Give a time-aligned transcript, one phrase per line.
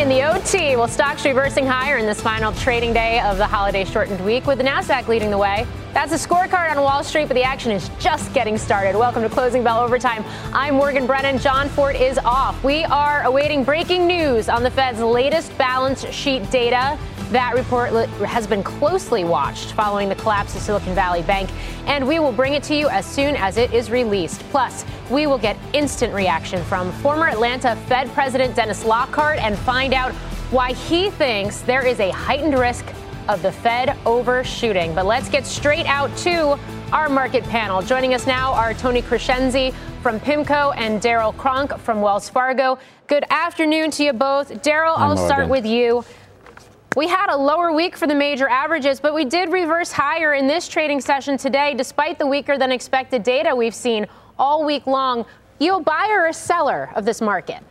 [0.00, 0.76] in the OT.
[0.76, 4.56] Well, stocks reversing higher in this final trading day of the holiday shortened week with
[4.56, 5.66] the NASDAQ leading the way.
[5.92, 8.96] That's a scorecard on Wall Street, but the action is just getting started.
[8.96, 10.24] Welcome to Closing Bell Overtime.
[10.54, 11.36] I'm Morgan Brennan.
[11.36, 12.64] John Fortt is off.
[12.64, 16.98] We are awaiting breaking news on the Fed's latest balance sheet data.
[17.30, 21.50] That report has been closely watched following the collapse of Silicon Valley Bank,
[21.84, 24.40] and we will bring it to you as soon as it is released.
[24.50, 29.92] Plus, we will get instant reaction from former Atlanta Fed President Dennis Lockhart and find
[29.92, 30.12] out
[30.52, 32.86] why he thinks there is a heightened risk
[33.28, 34.94] of the Fed overshooting.
[34.94, 36.58] But let's get straight out to
[36.92, 37.82] our market panel.
[37.82, 42.78] Joining us now are Tony Crescenzi from PIMCO and Darrell Cronk from Wells Fargo.
[43.06, 44.62] Good afternoon to you both.
[44.62, 46.04] Darrell, I'll start with you.
[46.96, 50.48] We had a lower week for the major averages, but we did reverse higher in
[50.48, 54.06] this trading session today, despite the weaker than expected data we've seen
[54.40, 55.26] all week long.
[55.60, 57.62] You a buyer or a seller of this market?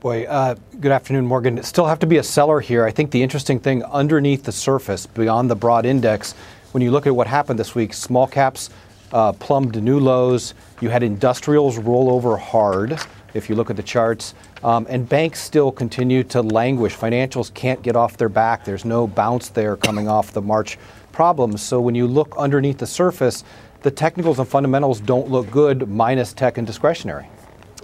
[0.00, 1.60] Boy, uh, good afternoon, Morgan.
[1.64, 2.86] Still have to be a seller here.
[2.86, 6.34] I think the interesting thing underneath the surface, beyond the broad index,
[6.70, 8.70] when you look at what happened this week, small caps
[9.12, 10.54] uh, plumbed new lows.
[10.80, 13.00] You had industrials roll over hard
[13.34, 14.34] if you look at the charts.
[14.62, 16.94] Um, and banks still continue to languish.
[16.94, 18.64] Financials can't get off their back.
[18.64, 20.78] There's no bounce there coming off the March
[21.12, 21.62] problems.
[21.62, 23.42] So when you look underneath the surface,
[23.88, 27.26] the technicals and fundamentals don't look good, minus tech and discretionary.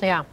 [0.02, 0.24] Yeah.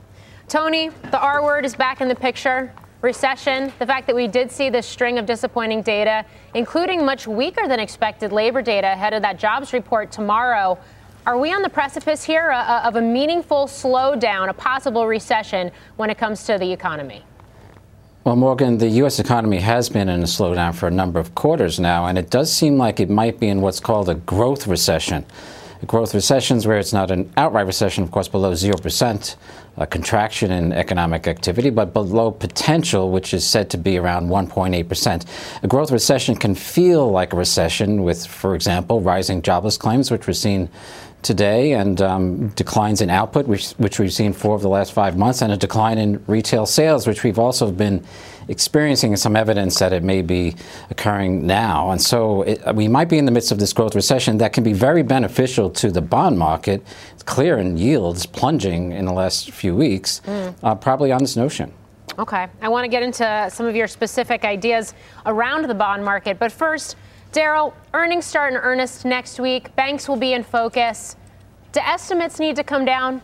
[0.50, 2.74] Tony, the R word is back in the picture.
[3.02, 7.70] Recession, the fact that we did see this string of disappointing data, including much weaker
[7.70, 10.78] than expected labor data ahead of that jobs report tomorrow.
[11.26, 15.72] Are we on the precipice here uh, uh, of a meaningful slowdown, a possible recession
[15.96, 17.24] when it comes to the economy?
[18.24, 19.18] Well, Morgan, the U.S.
[19.18, 22.54] economy has been in a slowdown for a number of quarters now, and it does
[22.54, 25.26] seem like it might be in what's called a growth recession.
[25.88, 29.36] Growth recession is where it's not an outright recession, of course, below 0%,
[29.78, 35.26] a contraction in economic activity, but below potential, which is said to be around 1.8%.
[35.64, 40.28] A growth recession can feel like a recession with, for example, rising jobless claims, which
[40.28, 40.70] we're seeing
[41.24, 45.18] today and um, declines in output, which, which, we've seen four of the last five
[45.18, 48.04] months, and a decline in retail sales, which we've also been
[48.48, 50.56] experiencing some evidence that it may be
[50.90, 51.92] occurring now.
[51.92, 54.64] And so it, we might be in the midst of this growth recession that can
[54.64, 56.84] be very beneficial to the bond market.
[57.14, 60.56] It's clear in yields plunging in the last few weeks, mm.
[60.64, 61.74] uh, probably on this notion.
[62.20, 62.48] Okay.
[62.62, 64.94] I want to get into some of your specific ideas
[65.26, 66.40] around the bond market.
[66.40, 66.98] But first,
[67.32, 69.74] Darrell, earnings start in earnest next week.
[69.76, 71.16] Banks will be in focus.
[71.72, 73.22] Do estimates need to come down?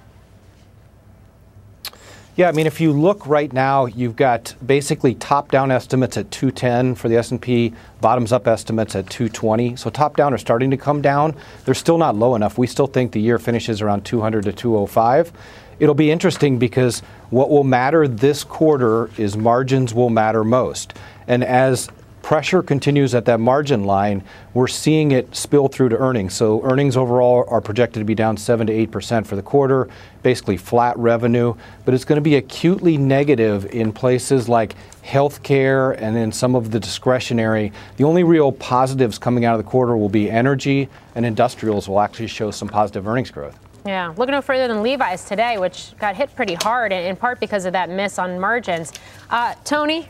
[2.37, 6.93] Yeah, I mean, if you look right now, you've got basically top-down estimates at 210
[6.93, 9.75] for the S&P, bottoms-up estimates at 220.
[9.75, 11.35] So top-down are starting to come down.
[11.65, 12.59] They're still not low enough.
[12.59, 15.31] We still think the year finishes around 200 to 205.
[15.79, 16.99] It'll be interesting because
[17.31, 20.93] what will matter this quarter is margins will matter most.
[21.27, 21.89] And as
[22.27, 24.21] pressure continues at that margin line,
[24.53, 26.33] we're seeing it spill through to earnings.
[26.33, 29.87] So earnings overall are projected to be down 7 to 8% for the quarter,
[30.23, 31.55] basically flat revenue,
[31.85, 36.69] but it's going to be acutely negative in places like healthcare and then some of
[36.71, 37.71] the discretionary.
[37.95, 42.01] The only real positives coming out of the quarter will be energy and industrials will
[42.01, 43.57] actually show some positive earnings growth.
[43.85, 47.63] Yeah, look no further than Levi's today, which got hit pretty hard, in part because
[47.63, 48.91] of that miss on margins.
[49.29, 50.09] Uh, Tony,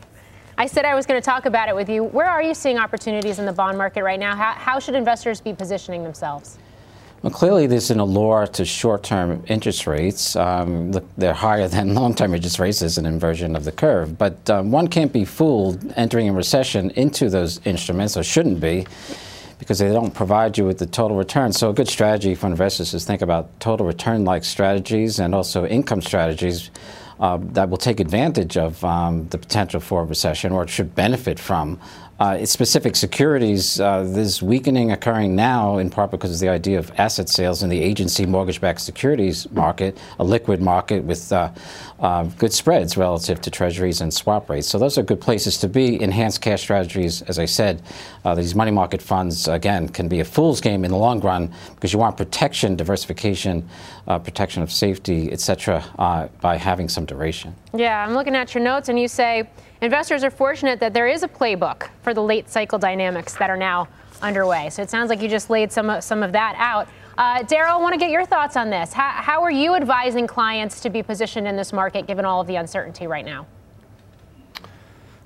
[0.59, 2.03] I said I was going to talk about it with you.
[2.03, 4.35] Where are you seeing opportunities in the bond market right now?
[4.35, 6.57] How, how should investors be positioning themselves?
[7.21, 10.35] Well, clearly, there's an allure to short term interest rates.
[10.35, 14.17] Um, they're higher than long term interest rates as an inversion of the curve.
[14.17, 18.87] But um, one can't be fooled entering a recession into those instruments, or shouldn't be,
[19.59, 21.53] because they don't provide you with the total return.
[21.53, 25.67] So, a good strategy for investors is think about total return like strategies and also
[25.67, 26.71] income strategies
[27.19, 31.39] uh, that will take advantage of um, the potential for a recession or should benefit
[31.39, 31.79] from.
[32.19, 36.91] Uh, specific securities, uh, there's weakening occurring now in part because of the idea of
[36.97, 41.51] asset sales in the agency mortgage-backed securities market, a liquid market with uh,
[41.99, 44.67] uh, good spreads relative to treasuries and swap rates.
[44.67, 46.01] So those are good places to be.
[46.01, 47.83] Enhanced cash strategies, as I said,
[48.25, 51.53] uh, these money market funds, again, can be a fool's game in the long run
[51.75, 53.69] because you want protection, diversification,
[54.07, 55.83] uh, protection of safety, et cetera,
[56.41, 57.53] by having some duration.
[57.75, 59.47] Yeah, I'm looking at your notes, and you say
[59.81, 63.57] investors are fortunate that there is a playbook for the late cycle dynamics that are
[63.57, 63.87] now
[64.21, 64.69] underway.
[64.69, 66.87] So it sounds like you just laid some of, some of that out.
[67.17, 68.93] Uh, Darrell, I want to get your thoughts on this.
[68.93, 72.47] How, how are you advising clients to be positioned in this market given all of
[72.47, 73.47] the uncertainty right now?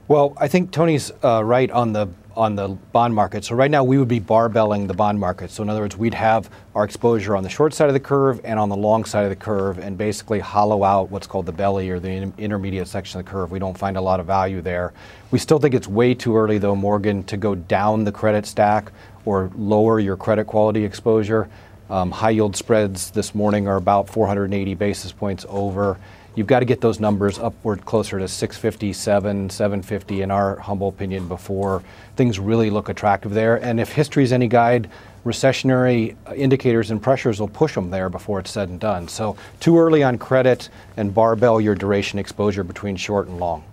[0.08, 3.44] Well, I think Tony's uh, right on the on the bond market.
[3.44, 5.52] So right now we would be barbelling the bond market.
[5.52, 8.40] So in other words, we'd have our exposure on the short side of the curve
[8.44, 11.52] and on the long side of the curve, and basically hollow out what's called the
[11.52, 13.52] belly or the intermediate section of the curve.
[13.52, 14.94] We don't find a lot of value there.
[15.32, 18.92] We still think it's way too early, though, Morgan, to go down the credit stack
[19.26, 21.50] or lower your credit quality exposure.
[21.90, 25.98] Um, high yield spreads this morning are about 480 basis points over.
[26.36, 31.28] You've got to get those numbers upward closer to 657, 750 in our humble opinion
[31.28, 31.84] before
[32.16, 33.58] things really look attractive there.
[33.58, 34.90] And if history is any guide,
[35.26, 39.08] recessionary indicators and pressures will push them there before it's said and done.
[39.08, 43.64] So too early on credit and barbell your duration exposure between short and long.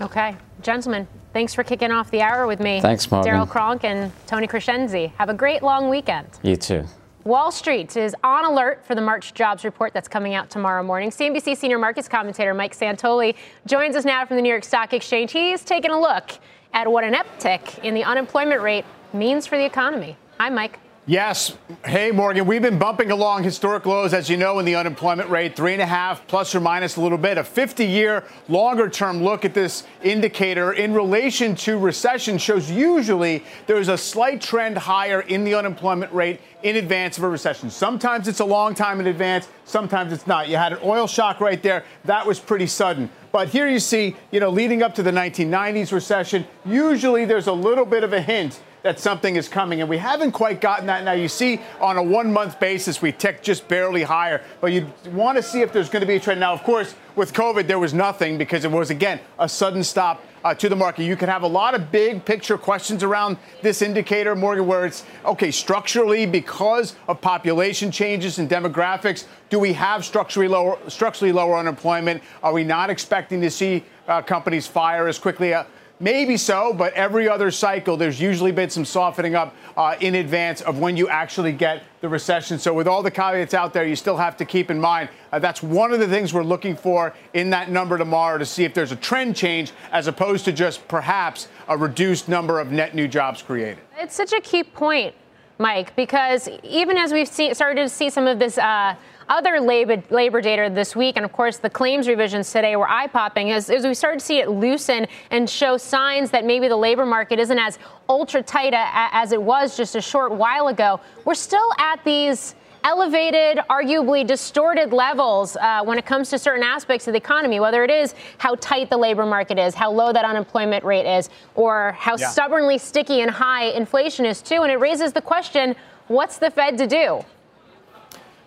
[0.00, 2.80] Okay, gentlemen, thanks for kicking off the hour with me.
[2.80, 3.30] Thanks, Morgan.
[3.30, 5.12] Darrell Cronk and Tony Crescenzi.
[5.14, 6.26] Have a great long weekend.
[6.42, 6.86] You too.
[7.30, 11.10] Wall Street is on alert for the March jobs report that's coming out tomorrow morning.
[11.10, 13.36] CNBC senior markets commentator Mike Santoli
[13.66, 15.30] joins us now from the New York Stock Exchange.
[15.30, 16.32] He's taking a look
[16.74, 20.16] at what an uptick in the unemployment rate means for the economy.
[20.40, 20.80] Hi, Mike.
[21.06, 21.56] Yes.
[21.82, 25.56] Hey, Morgan, we've been bumping along historic lows, as you know, in the unemployment rate,
[25.56, 27.38] three and a half plus or minus a little bit.
[27.38, 33.42] A 50 year longer term look at this indicator in relation to recession shows usually
[33.66, 37.70] there's a slight trend higher in the unemployment rate in advance of a recession.
[37.70, 40.48] Sometimes it's a long time in advance, sometimes it's not.
[40.50, 41.82] You had an oil shock right there.
[42.04, 43.08] That was pretty sudden.
[43.32, 47.52] But here you see, you know, leading up to the 1990s recession, usually there's a
[47.52, 49.80] little bit of a hint that something is coming.
[49.80, 51.12] And we haven't quite gotten that now.
[51.12, 54.42] You see, on a one month basis, we tick just barely higher.
[54.60, 56.40] But you want to see if there's going to be a trend.
[56.40, 60.24] Now, of course, with COVID, there was nothing because it was, again, a sudden stop
[60.44, 61.04] uh, to the market.
[61.04, 65.04] You can have a lot of big picture questions around this indicator, Morgan, where it's
[65.24, 71.58] okay, structurally, because of population changes and demographics, do we have structurally lower, structurally lower
[71.58, 72.22] unemployment?
[72.42, 75.52] Are we not expecting to see uh, companies fire as quickly?
[75.52, 75.64] Uh,
[76.02, 80.62] Maybe so, but every other cycle, there's usually been some softening up uh, in advance
[80.62, 82.58] of when you actually get the recession.
[82.58, 85.38] So, with all the caveats out there, you still have to keep in mind uh,
[85.38, 88.72] that's one of the things we're looking for in that number tomorrow to see if
[88.72, 93.06] there's a trend change as opposed to just perhaps a reduced number of net new
[93.06, 93.78] jobs created.
[93.98, 95.14] It's such a key point,
[95.58, 98.56] Mike, because even as we've see, started to see some of this.
[98.56, 98.94] Uh,
[99.30, 103.06] other labor, labor data this week, and of course the claims revisions today were eye
[103.06, 106.76] popping as, as we started to see it loosen and show signs that maybe the
[106.76, 107.78] labor market isn't as
[108.08, 111.00] ultra tight a, as it was just a short while ago.
[111.24, 117.06] We're still at these elevated, arguably distorted levels uh, when it comes to certain aspects
[117.06, 120.24] of the economy, whether it is how tight the labor market is, how low that
[120.24, 122.28] unemployment rate is, or how yeah.
[122.28, 124.62] stubbornly sticky and high inflation is, too.
[124.62, 125.76] And it raises the question
[126.08, 127.24] what's the Fed to do?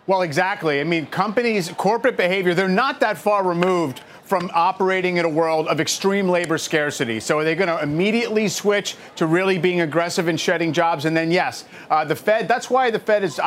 [0.06, 0.82] Well, exactly.
[0.82, 5.68] I mean, companies, corporate behavior, they're not that far removed from operating in a world
[5.68, 7.20] of extreme labor scarcity.
[7.20, 11.06] So are they going to immediately switch to really being aggressive and shedding jobs?
[11.06, 12.48] And then yes, uh, the Fed.
[12.48, 13.40] That's why the Fed is,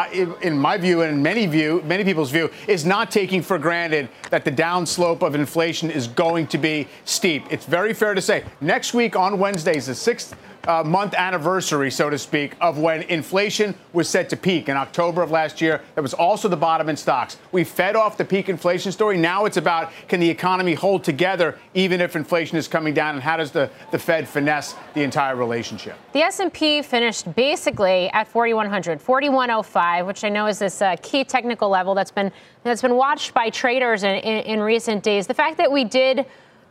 [0.43, 4.09] in my view, and in many view, many people's view, is not taking for granted
[4.31, 7.44] that the downslope of inflation is going to be steep.
[7.50, 11.90] It's very fair to say next week on Wednesday is the sixth uh, month anniversary,
[11.90, 15.80] so to speak, of when inflation was set to peak in October of last year.
[15.94, 17.38] That was also the bottom in stocks.
[17.52, 19.16] We fed off the peak inflation story.
[19.16, 23.23] Now it's about can the economy hold together even if inflation is coming down, and
[23.23, 25.96] how does the, the Fed finesse the entire relationship?
[26.12, 31.68] The S&P finished basically at 4100, 4105, which I know is this uh, key technical
[31.68, 32.32] level that's been
[32.62, 35.26] that's been watched by traders in, in, in recent days.
[35.26, 36.26] The fact that we did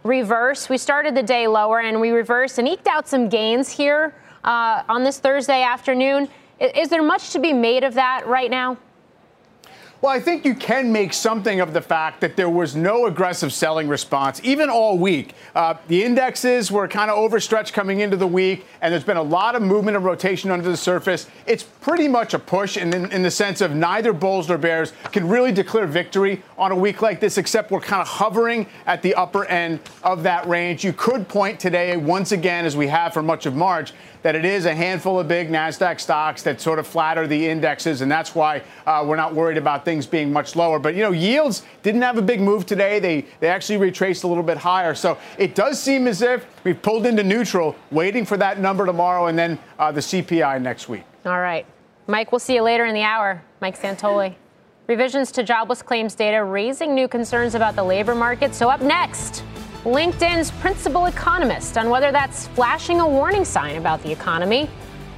[0.06, 0.70] reverse.
[0.70, 4.84] We started the day lower and we reversed and eked out some gains here uh,
[4.88, 6.30] on this Thursday afternoon.
[6.60, 8.78] Is, is there much to be made of that right now?
[10.06, 13.52] Well, I think you can make something of the fact that there was no aggressive
[13.52, 15.34] selling response, even all week.
[15.56, 19.24] Uh, the indexes were kind of overstretched coming into the week, and there's been a
[19.24, 21.28] lot of movement and rotation under the surface.
[21.48, 24.94] It's pretty much a push in, in, in the sense of neither bulls nor bears
[25.12, 29.02] can really declare victory on a week like this, except we're kind of hovering at
[29.02, 30.84] the upper end of that range.
[30.84, 33.92] You could point today, once again, as we have for much of March,
[34.26, 38.02] that it is a handful of big NASDAQ stocks that sort of flatter the indexes,
[38.02, 40.80] and that's why uh, we're not worried about things being much lower.
[40.80, 42.98] But, you know, yields didn't have a big move today.
[43.00, 44.96] They, they actually retraced a little bit higher.
[44.96, 49.28] So it does seem as if we've pulled into neutral, waiting for that number tomorrow
[49.28, 51.04] and then uh, the CPI next week.
[51.28, 51.68] All right.
[52.08, 53.44] Mike, we'll see you later in the hour.
[53.62, 54.34] Mike Santoli.
[54.88, 58.56] Revisions to jobless claims data raising new concerns about the labor market.
[58.56, 59.44] So, up next,
[59.86, 64.68] LinkedIn's principal economist on whether that's flashing a warning sign about the economy.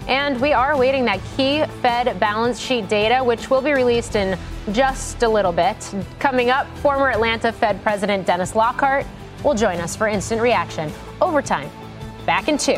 [0.09, 4.37] And we are awaiting that key Fed balance sheet data, which will be released in
[4.73, 5.77] just a little bit.
[6.19, 9.05] Coming up, former Atlanta Fed President Dennis Lockhart
[9.41, 10.91] will join us for instant reaction.
[11.21, 11.69] Overtime.
[12.25, 12.77] Back in two.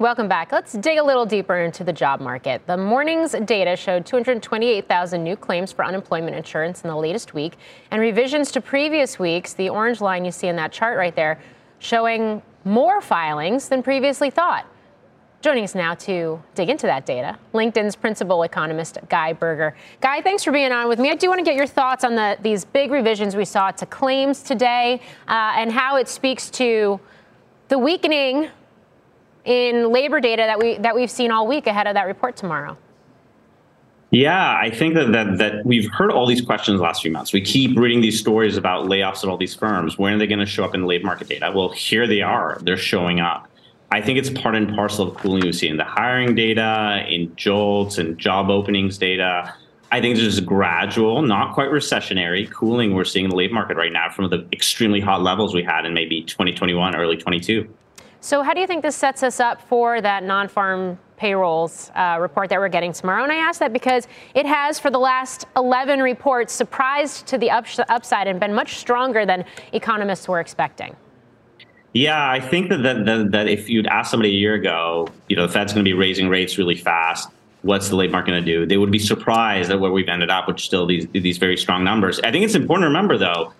[0.00, 0.50] Welcome back.
[0.50, 2.66] Let's dig a little deeper into the job market.
[2.66, 7.56] The morning's data showed 228,000 new claims for unemployment insurance in the latest week,
[7.92, 11.40] and revisions to previous weeks, the orange line you see in that chart right there,
[11.78, 14.66] showing more filings than previously thought.
[15.42, 19.76] Joining us now to dig into that data, LinkedIn's principal economist, Guy Berger.
[20.00, 21.12] Guy, thanks for being on with me.
[21.12, 23.86] I do want to get your thoughts on the, these big revisions we saw to
[23.86, 26.98] claims today uh, and how it speaks to
[27.68, 28.50] the weakening
[29.44, 32.76] in labor data that we that we've seen all week ahead of that report tomorrow?
[34.10, 37.32] Yeah, I think that, that that we've heard all these questions the last few months.
[37.32, 39.98] We keep reading these stories about layoffs at all these firms.
[39.98, 41.52] When are they going to show up in the labor market data?
[41.54, 42.58] Well, here they are.
[42.62, 43.48] They're showing up.
[43.90, 47.34] I think it's part and parcel of cooling we see in the hiring data, in
[47.36, 49.54] JOLTS and job openings data.
[49.92, 53.92] I think there's gradual, not quite recessionary cooling we're seeing in the labor market right
[53.92, 57.68] now from the extremely hot levels we had in maybe 2021, early 22.
[58.24, 62.16] So, how do you think this sets us up for that non farm payrolls uh,
[62.18, 63.22] report that we're getting tomorrow?
[63.22, 67.50] And I ask that because it has, for the last 11 reports, surprised to the
[67.50, 70.96] ups- upside and been much stronger than economists were expecting.
[71.92, 75.46] Yeah, I think that, that, that, if you'd asked somebody a year ago, you know,
[75.46, 77.28] the Fed's going to be raising rates really fast.
[77.60, 78.64] What's the labor market going to do?
[78.64, 81.84] They would be surprised at where we've ended up, which still these these very strong
[81.84, 82.20] numbers.
[82.20, 83.52] I think it's important to remember, though,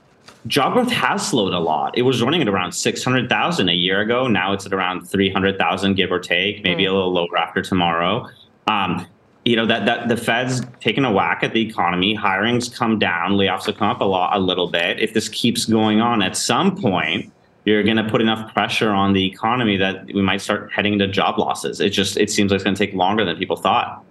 [0.47, 1.97] job growth has slowed a lot.
[1.97, 4.29] It was running at around 600,000 a year ago.
[4.29, 6.91] Now it's at around 300,000, give or take, maybe mm.
[6.91, 8.29] a little lower after tomorrow.
[8.67, 9.07] Um,
[9.45, 12.15] you know that that the Fed's taken a whack at the economy.
[12.15, 15.01] Hiring's come down, layoffs have come up a lot, a little bit.
[15.01, 17.31] If this keeps going on, at some point,
[17.65, 21.09] you're going to put enough pressure on the economy that we might start heading into
[21.09, 21.81] job losses.
[21.81, 24.03] It just it seems like it's going to take longer than people thought.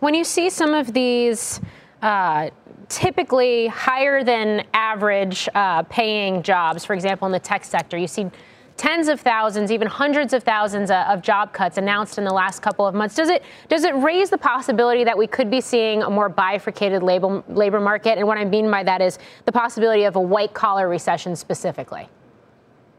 [0.00, 1.60] When you see some of these
[2.02, 2.50] uh,
[2.88, 7.96] typically higher than average uh, paying jobs, for example, in the tech sector.
[7.96, 8.30] You see
[8.76, 12.60] tens of thousands, even hundreds of thousands uh, of job cuts announced in the last
[12.60, 13.14] couple of months.
[13.14, 17.02] Does it does it raise the possibility that we could be seeing a more bifurcated
[17.02, 18.18] labor labor market?
[18.18, 22.08] And what I mean by that is the possibility of a white collar recession specifically.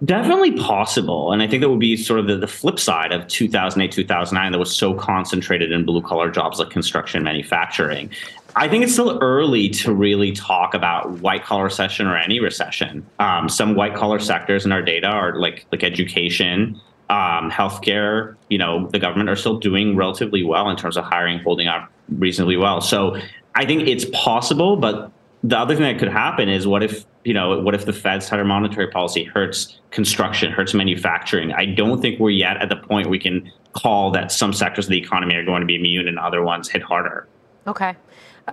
[0.05, 1.31] Definitely possible.
[1.31, 4.51] And I think that would be sort of the, the flip side of 2008, 2009
[4.51, 8.10] that was so concentrated in blue collar jobs like construction manufacturing.
[8.55, 13.05] I think it's still early to really talk about white collar recession or any recession.
[13.19, 16.79] Um, some white collar sectors in our data are like like education,
[17.10, 18.36] um, healthcare.
[18.50, 21.91] You know, the government are still doing relatively well in terms of hiring, holding up
[22.10, 22.79] reasonably well.
[22.81, 23.17] So
[23.55, 25.12] I think it's possible, but
[25.43, 28.27] the other thing that could happen is what if you know what if the Fed's
[28.27, 31.51] tighter monetary policy hurts construction, hurts manufacturing?
[31.53, 34.91] I don't think we're yet at the point we can call that some sectors of
[34.91, 37.27] the economy are going to be immune and other ones hit harder.
[37.65, 37.95] Okay.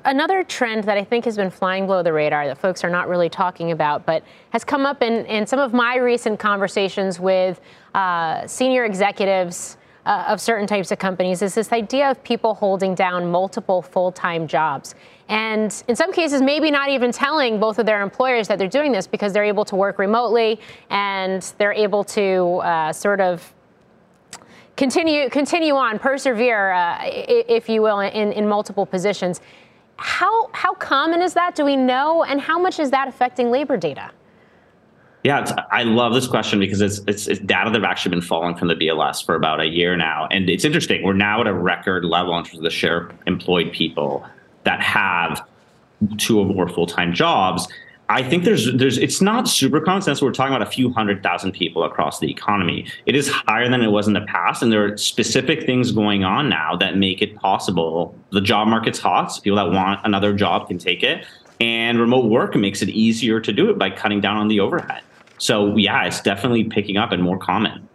[0.04, 3.09] Another trend that I think has been flying below the radar that folks are not
[3.09, 7.61] really talking about, but has come up in, in some of my recent conversations with
[7.94, 12.94] uh, senior executives uh, of certain types of companies is this idea of people holding
[12.94, 14.94] down multiple full time jobs.
[15.28, 18.92] And in some cases, maybe not even telling both of their employers that they're doing
[18.92, 23.52] this because they're able to work remotely and they're able to uh, sort of
[24.76, 29.40] continue continue on, persevere, uh, if you will, in, in multiple positions.
[30.00, 31.54] How, how common is that?
[31.54, 32.25] Do we know?
[32.25, 34.11] And how much is that affecting labor data?
[35.25, 38.57] Yeah, I love this question because it's, it's, it's data that have actually been falling
[38.57, 41.02] from the BLS for about a year now, and it's interesting.
[41.02, 44.26] We're now at a record level in terms of the share of employed people
[44.64, 45.47] that have
[46.16, 47.69] two or more full time jobs.
[48.11, 50.21] I think there's there's it's not super common sense.
[50.21, 52.85] We're talking about a few hundred thousand people across the economy.
[53.07, 56.25] It is higher than it was in the past, and there are specific things going
[56.25, 58.12] on now that make it possible.
[58.33, 59.29] The job market's hot.
[59.29, 61.25] So people that want another job can take it,
[61.61, 65.02] and remote work makes it easier to do it by cutting down on the overhead.
[65.38, 67.88] So yeah, it's definitely picking up and more common.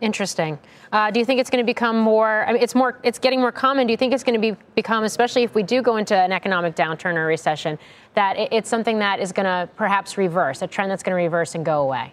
[0.00, 0.58] Interesting.
[0.92, 2.46] Uh, do you think it's going to become more?
[2.46, 2.98] I mean, it's more.
[3.02, 3.86] It's getting more common.
[3.86, 6.32] Do you think it's going to be become, especially if we do go into an
[6.32, 7.78] economic downturn or recession,
[8.14, 11.22] that it, it's something that is going to perhaps reverse, a trend that's going to
[11.22, 12.12] reverse and go away?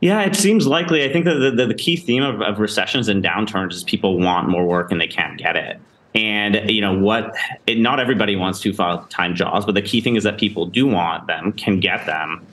[0.00, 1.04] Yeah, it seems likely.
[1.04, 4.18] I think that the, the, the key theme of, of recessions and downturns is people
[4.18, 5.78] want more work and they can't get it.
[6.14, 7.34] And you know what?
[7.68, 10.86] It, not everybody wants to full-time jobs, but the key thing is that people do
[10.86, 12.44] want them, can get them,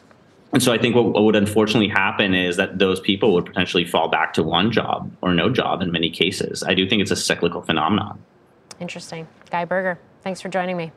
[0.51, 3.85] and so I think what, what, would unfortunately happen is that those people would potentially
[3.85, 6.63] fall back to one job or no job in many cases.
[6.63, 8.19] I do think it's a cyclical phenomenon.
[8.79, 9.27] Interesting.
[9.51, 10.91] Guy Berger, thanks for joining me.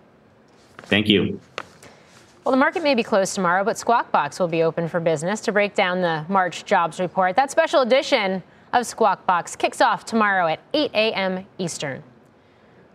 [0.78, 1.40] Thank you.
[2.44, 5.40] Well, the market may be closed tomorrow, but Squawk Box will be open for business
[5.42, 7.36] to break down the March jobs report.
[7.36, 8.42] That special edition
[8.72, 11.46] of Squawk Box kicks off tomorrow at 8 a.m.
[11.58, 12.02] Eastern.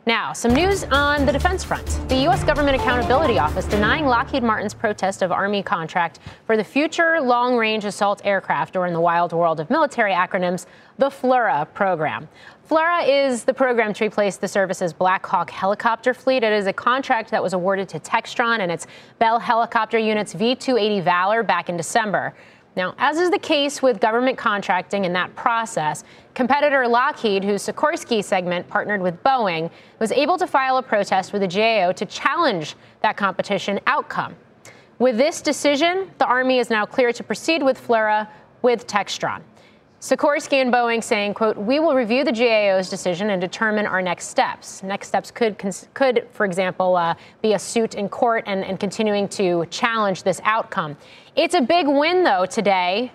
[0.07, 1.85] Now, some news on the defense front.
[2.07, 2.41] The U.S.
[2.41, 7.83] Government Accountability Office denying Lockheed Martin's protest of Army contract for the Future Long Range
[7.83, 10.65] Assault Aircraft, or in the wild world of military acronyms,
[10.97, 12.29] the FLRAA program.
[12.69, 16.41] FLRAA is the program to replace the service's Black Hawk helicopter fleet.
[16.41, 18.87] It is a contract that was awarded to Textron and its
[19.19, 22.33] Bell helicopter units V 280 Valor back in December.
[22.77, 26.03] Now, as is the case with government contracting in that process,
[26.35, 31.41] competitor Lockheed, whose Sikorsky segment partnered with Boeing, was able to file a protest with
[31.41, 34.35] the GAO to challenge that competition outcome.
[34.99, 38.27] With this decision, the Army is now clear to proceed with FLRAA
[38.61, 39.41] with Textron.
[39.99, 44.27] Sikorsky and Boeing saying, quote, we will review the GAO's decision and determine our next
[44.27, 44.83] steps.
[44.83, 45.57] Next steps could,
[45.95, 50.39] could for example, uh, be a suit in court and, and continuing to challenge this
[50.43, 50.95] outcome.
[51.35, 53.11] It's a big win, though, today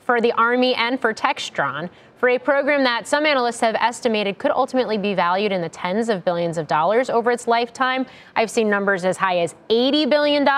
[0.00, 4.50] for the Army and for Textron for a program that some analysts have estimated could
[4.50, 8.04] ultimately be valued in the tens of billions of dollars over its lifetime.
[8.34, 10.48] I've seen numbers as high as $80 billion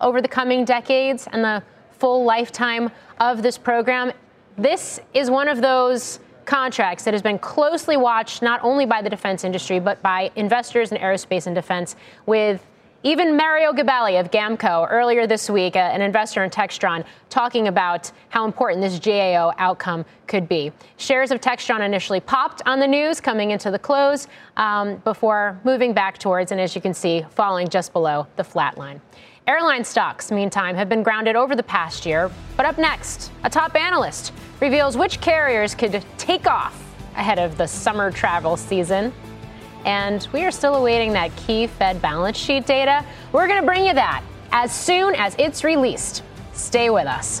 [0.00, 4.12] over the coming decades and the full lifetime of this program.
[4.58, 9.10] This is one of those contracts that has been closely watched not only by the
[9.10, 12.64] defense industry, but by investors in aerospace and defense, with
[13.02, 18.46] even Mario Gabelli of GAMCO earlier this week, an investor in Textron, talking about how
[18.46, 20.72] important this GAO outcome could be.
[20.96, 25.92] Shares of Textron initially popped on the news coming into the close um, before moving
[25.92, 29.02] back towards, and as you can see, falling just below the flat line.
[29.48, 32.32] Airline stocks, meantime, have been grounded over the past year.
[32.56, 36.82] But up next, a top analyst reveals which carriers could take off
[37.14, 39.12] ahead of the summer travel season.
[39.84, 43.04] And we are still awaiting that key Fed balance sheet data.
[43.30, 46.24] We're going to bring you that as soon as it's released.
[46.52, 47.40] Stay with us.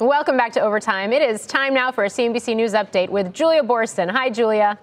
[0.00, 1.12] Welcome back to Overtime.
[1.12, 4.08] It is time now for a CNBC News update with Julia Boorstin.
[4.08, 4.78] Hi, Julia.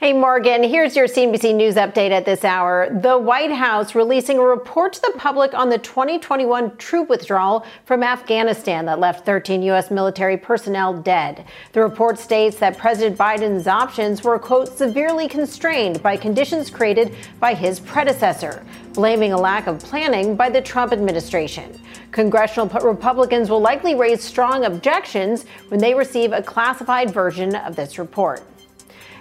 [0.00, 2.88] Hey, Morgan, here's your CNBC News update at this hour.
[2.88, 8.04] The White House releasing a report to the public on the 2021 troop withdrawal from
[8.04, 9.90] Afghanistan that left 13 U.S.
[9.90, 11.46] military personnel dead.
[11.72, 17.54] The report states that President Biden's options were, quote, severely constrained by conditions created by
[17.54, 21.76] his predecessor, blaming a lack of planning by the Trump administration.
[22.12, 27.98] Congressional Republicans will likely raise strong objections when they receive a classified version of this
[27.98, 28.44] report.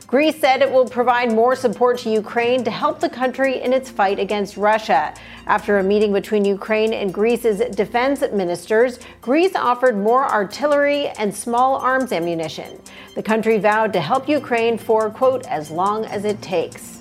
[0.08, 3.90] Greece said it will provide more support to Ukraine to help the country in its
[3.90, 5.14] fight against Russia.
[5.48, 11.76] After a meeting between Ukraine and Greece's defense ministers, Greece offered more artillery and small
[11.76, 12.82] arms ammunition.
[13.16, 16.97] The country vowed to help Ukraine for, quote, as long as it takes.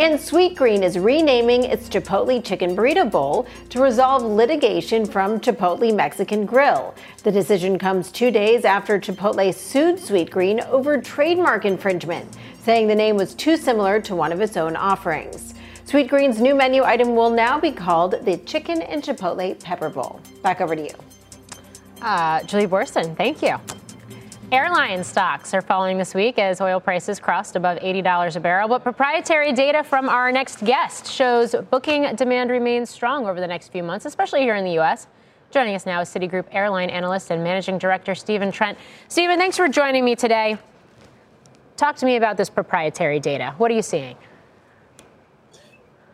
[0.00, 6.46] And Sweetgreen is renaming its Chipotle Chicken Burrito Bowl to resolve litigation from Chipotle Mexican
[6.46, 6.94] Grill.
[7.22, 13.16] The decision comes two days after Chipotle sued Sweetgreen over trademark infringement, saying the name
[13.16, 15.52] was too similar to one of its own offerings.
[15.84, 20.18] Sweetgreen's new menu item will now be called the Chicken and Chipotle Pepper Bowl.
[20.42, 20.94] Back over to you.
[22.00, 23.58] Uh, Julie Boorstin, thank you.
[24.52, 28.66] Airline stocks are falling this week as oil prices crossed above $80 a barrel.
[28.66, 33.68] But proprietary data from our next guest shows booking demand remains strong over the next
[33.68, 35.06] few months, especially here in the U.S.
[35.52, 38.76] Joining us now is Citigroup airline analyst and managing director Stephen Trent.
[39.06, 40.58] Stephen, thanks for joining me today.
[41.76, 43.54] Talk to me about this proprietary data.
[43.56, 44.16] What are you seeing?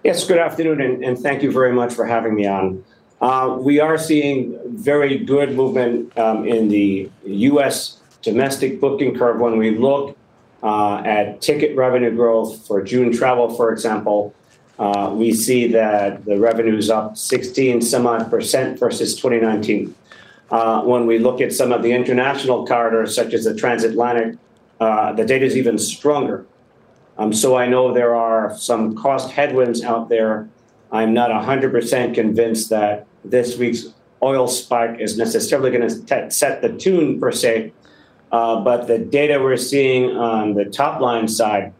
[0.04, 2.84] Yes, good afternoon, and, and thank you very much for having me on.
[3.18, 9.56] Uh, we are seeing very good movement um, in the U.S domestic booking curve, when
[9.56, 10.18] we look
[10.62, 14.34] uh, at ticket revenue growth for June travel, for example,
[14.80, 19.94] uh, we see that the revenue is up 16 some odd percent versus 2019.
[20.50, 24.36] Uh, when we look at some of the international corridors, such as the transatlantic,
[24.80, 26.44] uh, the data is even stronger.
[27.18, 30.48] Um, so I know there are some cost headwinds out there.
[30.92, 33.86] I'm not 100% convinced that this week's
[34.22, 37.72] oil spike is necessarily going to set the tune per se
[38.32, 41.72] uh, but the data we're seeing on the top line side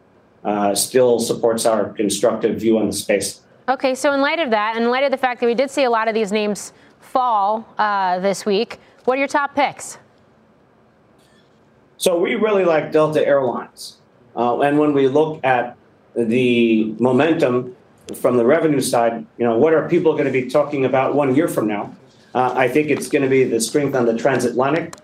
[0.45, 3.41] uh, still supports our constructive view on the space.
[3.69, 5.83] Okay, so in light of that, in light of the fact that we did see
[5.83, 9.99] a lot of these names fall uh, this week, what are your top picks?
[11.97, 13.97] So we really like Delta Airlines.
[14.37, 15.77] Uh, and when we look at
[16.15, 17.75] the momentum
[18.15, 21.35] from the revenue side, you know, what are people going to be talking about one
[21.35, 21.95] year from now?
[22.35, 24.95] Uh, I think it's going to be the strength on the transatlantic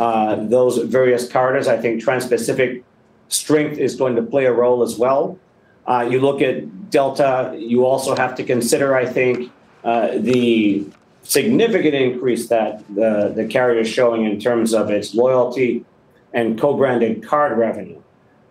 [0.00, 1.68] uh, those various corridors.
[1.68, 2.82] I think Trans-Pacific
[3.28, 5.38] strength is going to play a role as well.
[5.86, 9.52] Uh, you look at Delta, you also have to consider, I think,
[9.84, 10.86] uh, the
[11.22, 15.84] significant increase that the, the carrier is showing in terms of its loyalty
[16.32, 18.00] and co-branded card revenue.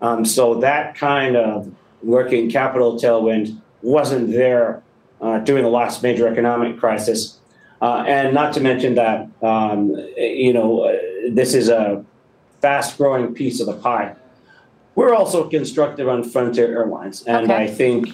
[0.01, 4.83] Um, so that kind of working capital tailwind wasn't there
[5.19, 7.39] uh, during the last major economic crisis.
[7.81, 10.85] Uh, and not to mention that, um, you know,
[11.29, 12.03] this is a
[12.61, 14.15] fast growing piece of the pie.
[14.95, 17.23] We're also constructive on Frontier Airlines.
[17.23, 17.63] And okay.
[17.63, 18.09] I think,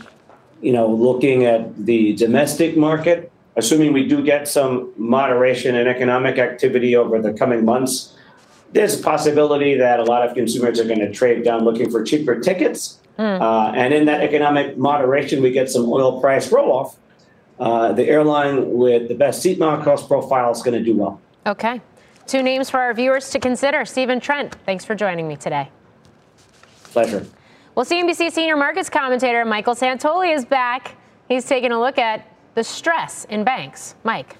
[0.61, 6.37] you know, looking at the domestic market, assuming we do get some moderation in economic
[6.37, 8.15] activity over the coming months,
[8.71, 12.03] there's a possibility that a lot of consumers are going to trade down looking for
[12.03, 12.99] cheaper tickets.
[13.17, 13.41] Mm.
[13.41, 16.97] Uh, and in that economic moderation, we get some oil price roll off.
[17.57, 21.21] Uh, the airline with the best seat mile cost profile is going to do well.
[21.47, 21.81] Okay.
[22.27, 23.85] Two names for our viewers to consider.
[23.85, 25.69] Stephen Trent, thanks for joining me today.
[26.85, 27.25] Pleasure.
[27.75, 30.95] Well, CNBC senior markets commentator Michael Santoli is back.
[31.27, 33.95] He's taking a look at the stress in banks.
[34.03, 34.38] Mike.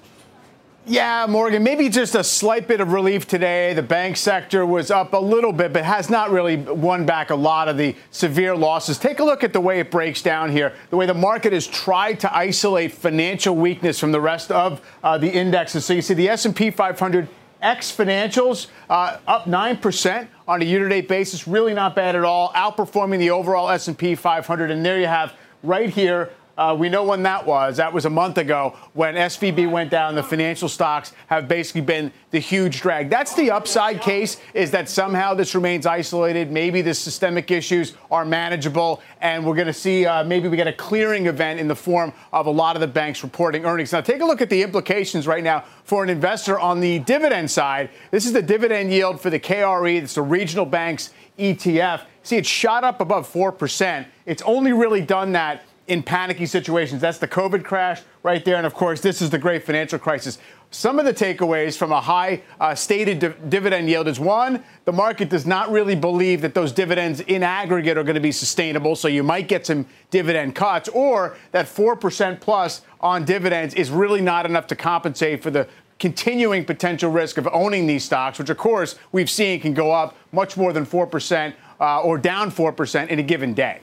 [0.88, 3.74] Yeah, Morgan, maybe just a slight bit of relief today.
[3.74, 7.34] The bank sector was up a little bit, but has not really won back a
[7.34, 8.96] lot of the severe losses.
[8.96, 11.66] Take a look at the way it breaks down here, the way the market has
[11.66, 15.84] tried to isolate financial weakness from the rest of uh, the indexes.
[15.84, 17.28] So you see the S&P 500
[17.62, 21.48] X financials uh, up 9% on a year-to-date basis.
[21.48, 24.70] Really not bad at all, outperforming the overall S&P 500.
[24.70, 27.76] And there you have right here uh, we know when that was.
[27.76, 30.14] That was a month ago when SVB went down.
[30.14, 33.10] The financial stocks have basically been the huge drag.
[33.10, 36.50] That's the upside case is that somehow this remains isolated.
[36.50, 40.66] Maybe the systemic issues are manageable, and we're going to see uh, maybe we get
[40.66, 43.92] a clearing event in the form of a lot of the banks reporting earnings.
[43.92, 47.50] Now, take a look at the implications right now for an investor on the dividend
[47.50, 47.90] side.
[48.10, 50.02] This is the dividend yield for the KRE.
[50.02, 52.02] It's the regional banks ETF.
[52.22, 54.06] See, it shot up above 4%.
[54.24, 57.00] It's only really done that in panicky situations.
[57.00, 58.56] That's the COVID crash right there.
[58.56, 60.38] And of course, this is the great financial crisis.
[60.72, 64.92] Some of the takeaways from a high uh, stated di- dividend yield is one, the
[64.92, 68.96] market does not really believe that those dividends in aggregate are going to be sustainable.
[68.96, 74.20] So you might get some dividend cuts, or that 4% plus on dividends is really
[74.20, 75.68] not enough to compensate for the
[75.98, 80.16] continuing potential risk of owning these stocks, which of course we've seen can go up
[80.32, 83.80] much more than 4% uh, or down 4% in a given day.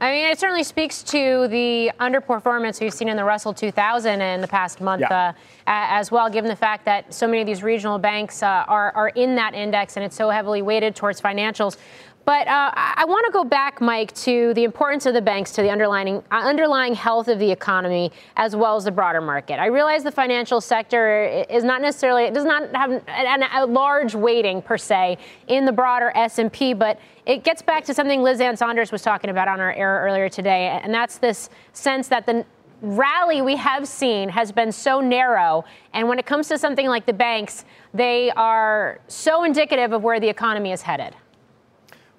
[0.00, 4.40] I mean, it certainly speaks to the underperformance we've seen in the Russell 2000 in
[4.40, 5.28] the past month yeah.
[5.28, 5.32] uh,
[5.66, 9.08] as well, given the fact that so many of these regional banks uh, are, are
[9.10, 11.76] in that index and it's so heavily weighted towards financials.
[12.24, 15.62] But uh, I want to go back, Mike, to the importance of the banks to
[15.62, 19.60] the underlying uh, underlying health of the economy as well as the broader market.
[19.60, 24.14] I realize the financial sector is not necessarily it does not have a, a large
[24.14, 28.56] weighting per se in the broader S&P, but it gets back to something Liz Ann
[28.56, 32.46] Sonders was talking about on our air earlier today, and that's this sense that the
[32.80, 35.64] rally we have seen has been so narrow.
[35.92, 40.20] And when it comes to something like the banks, they are so indicative of where
[40.20, 41.14] the economy is headed.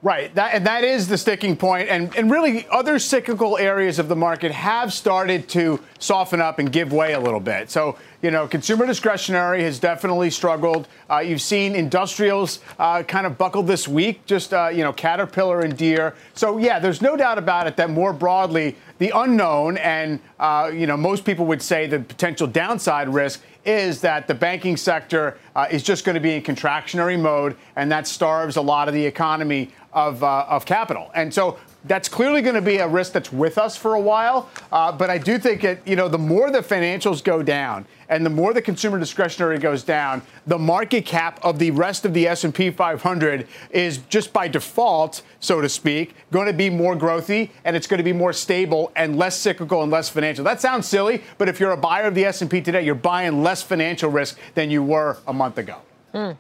[0.06, 1.90] Right, that, and that is the sticking point.
[1.90, 6.72] And, and really, other cyclical areas of the market have started to soften up and
[6.72, 7.72] give way a little bit.
[7.72, 10.88] So, you know, consumer discretionary has definitely struggled.
[11.10, 15.62] Uh, you've seen industrials uh, kind of buckle this week, just, uh, you know, Caterpillar
[15.62, 16.16] and Deere.
[16.34, 20.88] So, yeah, there's no doubt about it that more broadly, the unknown and, uh, you
[20.88, 25.68] know, most people would say the potential downside risk is that the banking sector uh,
[25.72, 29.06] is just going to be in contractionary mode, and that starves a lot of the
[29.06, 31.10] economy of, uh, of capital.
[31.16, 34.50] And so that's clearly going to be a risk that's with us for a while.
[34.72, 38.26] Uh, but I do think it, you know, the more the financials go down and
[38.26, 42.28] the more the consumer discretionary goes down, the market cap of the rest of the
[42.28, 47.76] S&P 500 is just by default, so to speak, going to be more growthy and
[47.76, 50.44] it's going to be more stable and less cyclical and less financial.
[50.44, 53.62] That sounds silly, but if you're a buyer of the S&P today, you're buying less
[53.62, 55.78] financial risk than you were a month ago.
[56.14, 56.38] Mm,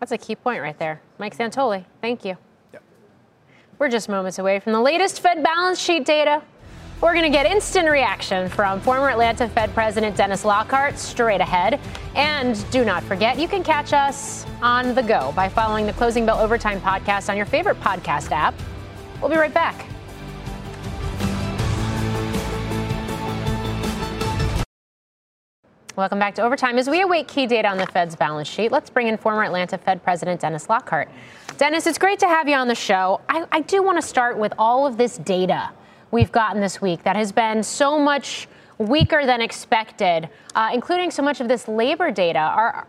[0.00, 1.00] that's a key point right there.
[1.18, 2.36] Mike Santoli, thank you.
[3.78, 6.42] We're just moments away from the latest Fed balance sheet data.
[7.00, 11.78] We're going to get instant reaction from former Atlanta Fed President Dennis Lockhart straight ahead.
[12.16, 16.26] And do not forget, you can catch us on the go by following the Closing
[16.26, 18.52] Bell Overtime podcast on your favorite podcast app.
[19.20, 19.86] We'll be right back.
[25.98, 26.78] Welcome back to Overtime.
[26.78, 29.76] As we await key data on the Fed's balance sheet, let's bring in former Atlanta
[29.76, 31.08] Fed President Dennis Lockhart.
[31.56, 33.20] Dennis, it's great to have you on the show.
[33.28, 35.72] I, I do want to start with all of this data
[36.12, 38.46] we've gotten this week that has been so much
[38.78, 42.38] weaker than expected, uh, including so much of this labor data.
[42.38, 42.86] Are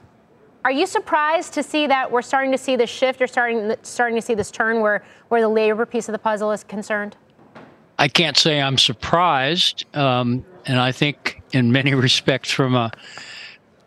[0.64, 3.20] are you surprised to see that we're starting to see this shift?
[3.20, 6.52] You're starting starting to see this turn where where the labor piece of the puzzle
[6.52, 7.18] is concerned.
[8.00, 12.92] I can't say I'm surprised, um, and I think in many respects, from a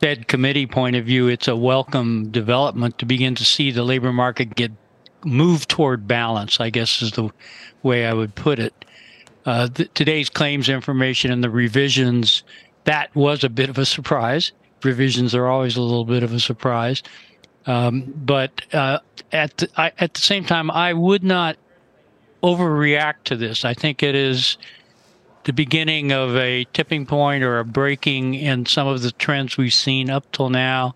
[0.01, 4.12] Fed committee point of view, it's a welcome development to begin to see the labor
[4.12, 4.73] market get
[5.25, 7.31] moved toward balance, I guess is the
[7.85, 8.85] way I would put it.
[9.47, 12.42] Uh, th- today's claims information and the revisions,
[12.83, 14.51] that was a bit of a surprise.
[14.83, 17.05] Revisions are always a little bit of a surprise.
[17.66, 18.99] Um, but uh,
[19.31, 21.57] at, the, I, at the same time, I would not
[22.42, 23.64] overreact to this.
[23.64, 24.59] I think it is
[25.44, 29.74] the beginning of a tipping point or a breaking in some of the trends we've
[29.74, 30.94] seen up till now.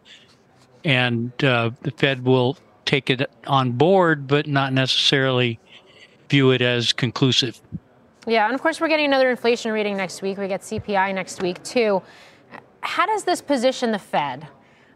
[0.84, 5.58] And uh, the Fed will take it on board, but not necessarily
[6.28, 7.60] view it as conclusive.
[8.26, 10.38] Yeah, and of course, we're getting another inflation reading next week.
[10.38, 12.02] We get CPI next week, too.
[12.80, 14.46] How does this position the Fed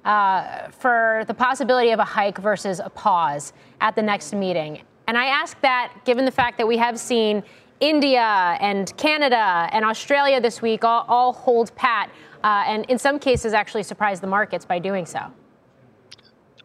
[0.04, 4.82] uh, for the possibility of a hike versus a pause at the next meeting?
[5.06, 7.42] And I ask that given the fact that we have seen
[7.80, 12.10] India and Canada and Australia this week all, all hold pat,
[12.44, 15.20] uh, and in some cases actually surprise the markets by doing so.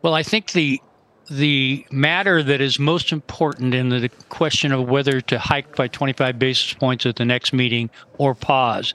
[0.02, 0.82] Well, I think the
[1.28, 6.38] the matter that is most important in the question of whether to hike by 25
[6.38, 8.94] basis points at the next meeting or pause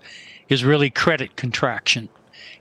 [0.49, 2.09] is really credit contraction.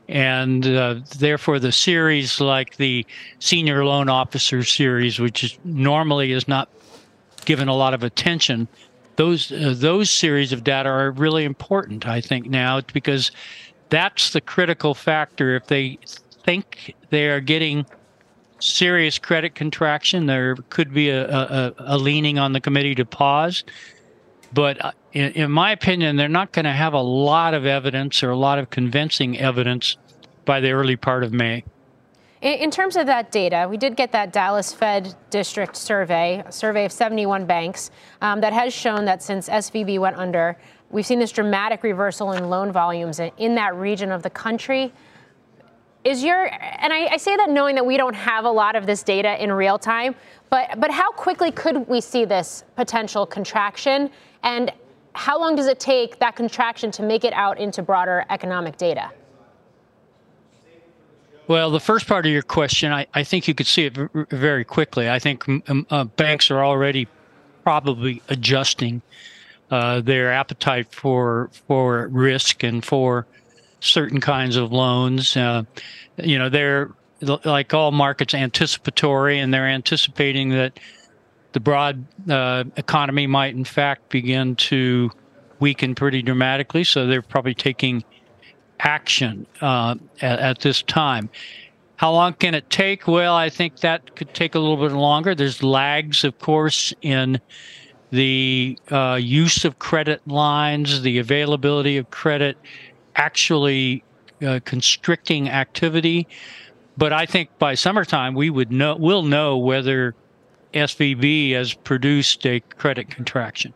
[0.08, 3.06] And uh, therefore, the series like the
[3.38, 6.68] senior loan officer series, which is normally is not
[7.46, 8.68] given a lot of attention,
[9.20, 12.08] those uh, those series of data are really important.
[12.08, 13.32] I think now because
[13.90, 15.58] that's the critical factor.
[15.58, 16.00] If they
[16.46, 17.86] think they are getting
[18.60, 23.66] serious credit contraction, there could be a, a, a leaning on the committee to pause.
[24.54, 28.24] But uh, in, in my opinion, they're not going to have a lot of evidence
[28.24, 29.98] or a lot of convincing evidence
[30.46, 31.66] by the early part of May.
[32.42, 36.86] In terms of that data, we did get that Dallas Fed District survey, a survey
[36.86, 40.56] of 71 banks, um, that has shown that since SVB went under,
[40.90, 44.94] we've seen this dramatic reversal in loan volumes in that region of the country.
[46.06, 48.86] Is your and I, I say that knowing that we don't have a lot of
[48.86, 50.16] this data in real time,
[50.50, 54.10] but but how quickly could we see this potential contraction,
[54.44, 54.72] and
[55.14, 59.12] how long does it take that contraction to make it out into broader economic data?
[61.50, 63.98] Well, the first part of your question, I, I think you could see it
[64.30, 65.10] very quickly.
[65.10, 65.44] I think
[65.90, 67.08] uh, banks are already
[67.64, 69.02] probably adjusting
[69.72, 73.26] uh, their appetite for for risk and for
[73.80, 75.36] certain kinds of loans.
[75.36, 75.64] Uh,
[76.18, 76.92] you know, they're
[77.44, 80.80] like all markets anticipatory, and they're anticipating that
[81.54, 85.10] the broad uh, economy might, in fact, begin to
[85.60, 86.84] weaken pretty dramatically.
[86.84, 88.04] So they're probably taking
[88.80, 91.30] action uh, at, at, this time.
[91.98, 93.08] How long can it take?
[93.08, 95.36] Well, I think that could take a little bit longer.
[95.36, 97.40] There's lags, of course, in
[98.12, 102.58] the uh, use of credit lines, the availability of credit,
[103.16, 104.04] actually
[104.42, 106.28] uh, constricting activity.
[106.98, 110.16] But I think by summertime we would know we'll know whether
[110.74, 113.74] SVB has produced a credit contraction.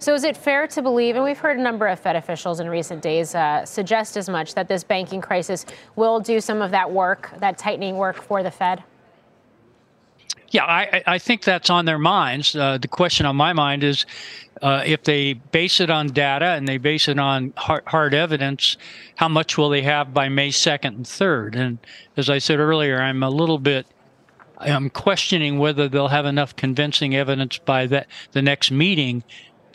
[0.00, 2.68] So, is it fair to believe, and we've heard a number of Fed officials in
[2.68, 6.90] recent days uh, suggest as much, that this banking crisis will do some of that
[6.90, 8.84] work, that tightening work for the Fed?
[10.50, 12.54] Yeah, I, I think that's on their minds.
[12.56, 14.06] Uh, the question on my mind is
[14.62, 18.76] uh, if they base it on data and they base it on hard, hard, evidence,
[19.16, 21.56] how much will they have by May 2nd and 3rd?
[21.56, 21.78] And
[22.16, 23.86] as I said earlier, I'm a little bit.
[24.58, 29.22] I'm questioning whether they'll have enough convincing evidence by that the next meeting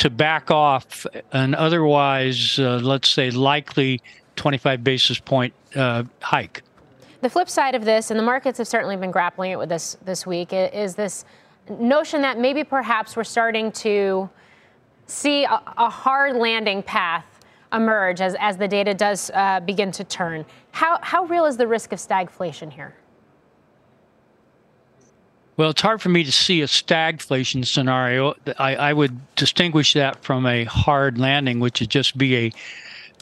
[0.04, 4.02] to back off an otherwise, uh, let's say, likely
[4.36, 6.62] 25 basis point uh, hike.
[7.22, 9.96] The flip side of this, and the markets have certainly been grappling it with this
[10.04, 11.24] this week, is this
[11.80, 14.30] notion that maybe perhaps we're starting to
[15.08, 17.40] see a, a hard landing path
[17.72, 20.46] emerge as, as the data does uh, begin to turn.
[20.72, 22.94] How, how real is the risk of stagflation here?
[25.56, 28.34] Well, it's hard for me to see a stagflation scenario.
[28.58, 32.52] I, I would distinguish that from a hard landing, which would just be a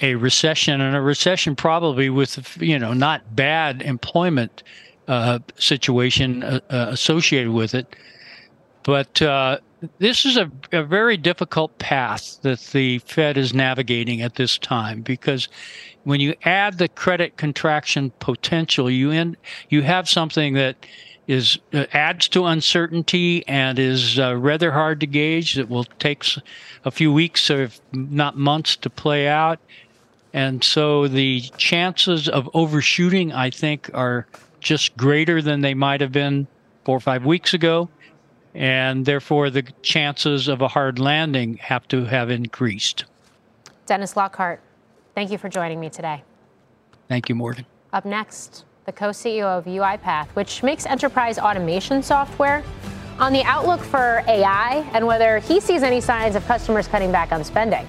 [0.02, 4.64] a recession and a recession probably with you know not bad employment
[5.08, 7.96] uh, situation uh, uh, associated with it
[8.84, 9.60] but uh,
[10.00, 15.02] this is a, a, very difficult path that the Fed is navigating at this time
[15.02, 15.48] because
[16.04, 19.38] when you add the credit contraction potential, you end,
[19.70, 20.86] you have something that
[21.28, 25.58] is uh, adds to uncertainty and is uh, rather hard to gauge.
[25.58, 26.26] It will take
[26.84, 29.60] a few weeks, if not months, to play out.
[30.34, 34.26] And so the chances of overshooting, I think, are
[34.60, 36.48] just greater than they might have been
[36.86, 37.90] four or five weeks ago.
[38.54, 43.06] And therefore, the chances of a hard landing have to have increased.
[43.86, 44.62] Dennis Lockhart,
[45.16, 46.24] thank you for joining me today.
[47.08, 47.66] Thank you, Morgan.
[47.94, 52.64] Up next, the co CEO of UiPath, which makes enterprise automation software,
[53.20, 57.32] on the outlook for AI and whether he sees any signs of customers cutting back
[57.32, 57.88] on spending.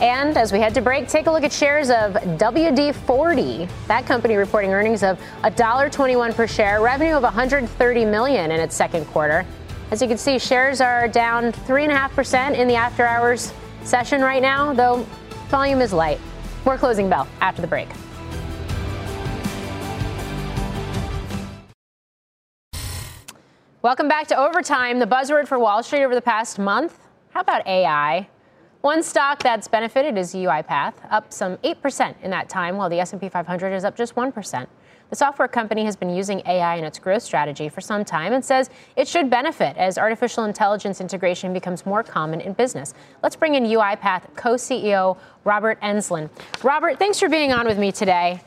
[0.00, 3.68] And as we head to break, take a look at shares of WD 40.
[3.88, 9.06] That company reporting earnings of $1.21 per share, revenue of $130 million in its second
[9.06, 9.44] quarter.
[9.90, 14.72] As you can see, shares are down 3.5% in the after hours session right now,
[14.72, 15.04] though
[15.48, 16.20] volume is light.
[16.64, 17.88] More closing bell after the break.
[23.80, 26.98] Welcome back to Overtime, the buzzword for Wall Street over the past month.
[27.30, 28.28] How about AI?
[28.80, 33.28] One stock that's benefited is UiPath, up some 8% in that time, while the S&P
[33.28, 34.66] 500 is up just 1%.
[35.10, 38.44] The software company has been using AI in its growth strategy for some time and
[38.44, 42.94] says it should benefit as artificial intelligence integration becomes more common in business.
[43.22, 46.28] Let's bring in UiPath co-CEO Robert Enslin.
[46.64, 48.40] Robert, thanks for being on with me today.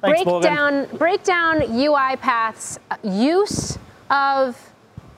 [0.00, 0.54] Thanks, break Morgan.
[0.54, 3.78] down break down UiPath's use
[4.10, 4.72] of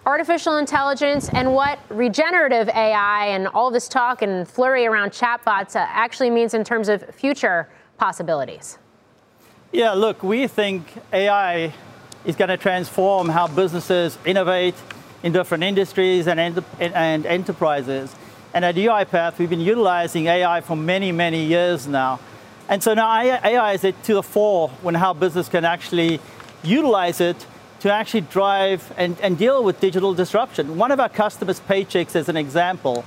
[0.07, 5.87] artificial intelligence and what regenerative AI and all this talk and flurry around chatbots uh,
[5.89, 8.79] actually means in terms of future possibilities.
[9.73, 11.73] Yeah, look, we think AI
[12.25, 14.75] is going to transform how businesses innovate
[15.23, 18.15] in different industries and, ent- and enterprises.
[18.53, 22.19] And at UiPath, we've been utilizing AI for many, many years now.
[22.69, 26.21] And so now AI is at to the fore when how business can actually
[26.63, 27.47] utilize it
[27.81, 30.77] to actually drive and, and deal with digital disruption.
[30.77, 33.05] One of our customers, Paychex, as an example,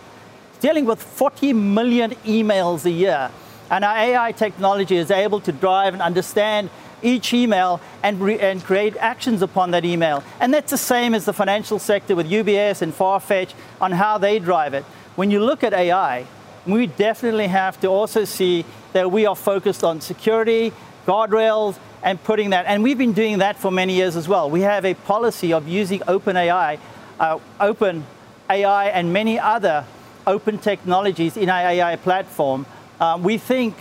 [0.53, 3.31] is dealing with 40 million emails a year.
[3.69, 6.69] And our AI technology is able to drive and understand
[7.03, 10.23] each email and, re- and create actions upon that email.
[10.39, 14.39] And that's the same as the financial sector with UBS and Farfetch on how they
[14.39, 14.83] drive it.
[15.15, 16.25] When you look at AI,
[16.65, 20.71] we definitely have to also see that we are focused on security,
[21.05, 24.49] guardrails, and putting that, and we've been doing that for many years as well.
[24.49, 26.77] We have a policy of using open AI,
[27.19, 28.05] uh, open
[28.49, 29.85] AI, and many other
[30.27, 32.65] open technologies in our AI platform.
[32.99, 33.75] Um, we think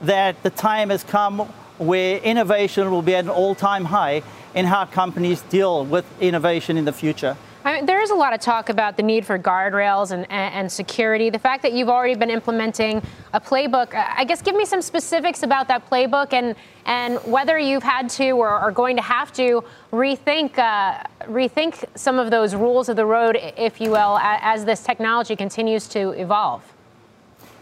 [0.00, 1.40] that the time has come
[1.78, 4.22] where innovation will be at an all-time high
[4.54, 7.36] in how companies deal with innovation in the future.
[7.64, 10.54] I know, there is a lot of talk about the need for guardrails and, and,
[10.54, 11.28] and, security.
[11.28, 15.42] The fact that you've already been implementing a playbook, I guess give me some specifics
[15.42, 16.54] about that playbook and,
[16.86, 22.18] and whether you've had to or are going to have to rethink, uh, rethink some
[22.18, 26.62] of those rules of the road, if you will, as this technology continues to evolve.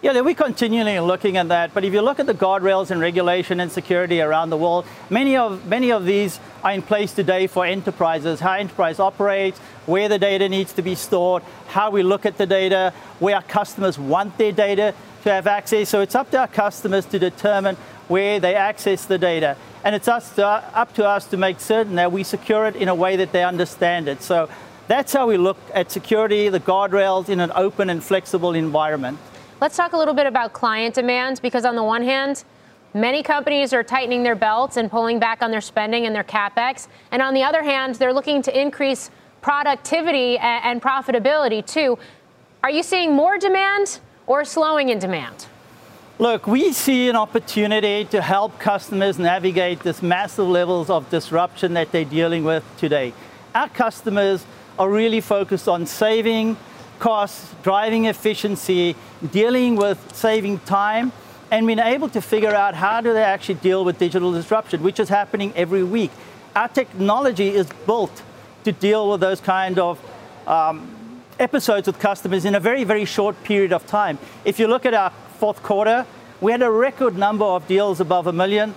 [0.02, 1.72] Yeah, we're continually looking at that.
[1.72, 5.38] But if you look at the guardrails and regulation and security around the world, many
[5.38, 8.40] of many of these are in place today for enterprises.
[8.40, 12.44] How enterprise operates, where the data needs to be stored, how we look at the
[12.44, 15.88] data, where our customers want their data to have access.
[15.88, 17.76] So it's up to our customers to determine
[18.08, 21.94] where they access the data, and it's us to, up to us to make certain
[21.94, 24.20] that we secure it in a way that they understand it.
[24.22, 24.50] So
[24.88, 29.18] that's how we look at security, the guardrails in an open and flexible environment.
[29.58, 32.44] Let's talk a little bit about client demand because, on the one hand,
[32.92, 36.88] many companies are tightening their belts and pulling back on their spending and their capex.
[37.10, 41.98] And on the other hand, they're looking to increase productivity and profitability too.
[42.62, 45.46] Are you seeing more demand or slowing in demand?
[46.18, 51.92] Look, we see an opportunity to help customers navigate this massive levels of disruption that
[51.92, 53.14] they're dealing with today.
[53.54, 54.44] Our customers
[54.78, 56.58] are really focused on saving
[56.98, 58.96] costs, driving efficiency,
[59.32, 61.12] dealing with saving time,
[61.50, 64.98] and being able to figure out how do they actually deal with digital disruption, which
[64.98, 66.10] is happening every week.
[66.54, 68.22] Our technology is built
[68.64, 70.00] to deal with those kind of
[70.46, 74.18] um, episodes with customers in a very, very short period of time.
[74.44, 76.06] If you look at our fourth quarter,
[76.40, 78.74] we had a record number of deals above a million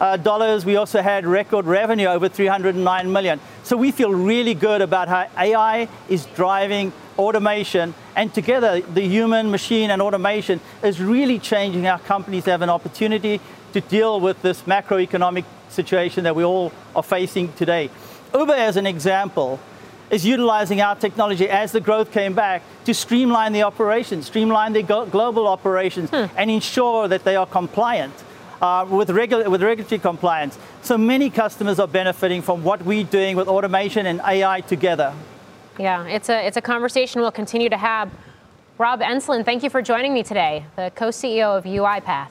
[0.00, 0.64] dollars.
[0.64, 3.40] We also had record revenue over 309 million.
[3.62, 9.50] So we feel really good about how AI is driving automation, and together the human,
[9.50, 13.40] machine, and automation is really changing how companies have an opportunity
[13.72, 17.90] to deal with this macroeconomic situation that we all are facing today.
[18.34, 19.60] Uber, as an example,
[20.10, 24.82] is utilizing our technology as the growth came back to streamline the operations, streamline the
[24.82, 26.26] global operations, hmm.
[26.36, 28.12] and ensure that they are compliant.
[28.60, 30.58] Uh, with, regu- with regulatory compliance.
[30.82, 35.14] So many customers are benefiting from what we're doing with automation and AI together.
[35.78, 38.10] Yeah, it's a, it's a conversation we'll continue to have.
[38.76, 42.28] Rob Enslin, thank you for joining me today, the co CEO of UiPath.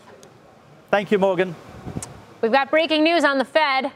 [0.91, 1.55] Thank you, Morgan.
[2.41, 3.91] We've got breaking news on the Fed.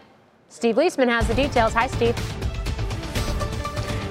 [0.50, 1.74] Steve Liesman has the details.
[1.74, 2.16] Hi, Steve.